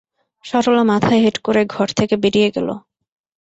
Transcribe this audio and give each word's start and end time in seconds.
সরলা 0.45 0.83
মাথা 0.83 1.13
হেঁট 1.15 1.37
করে 1.45 1.61
ঘর 1.65 1.87
থেকে 1.99 2.15
বেরিয়ে 2.23 2.49
গেল। 2.55 2.67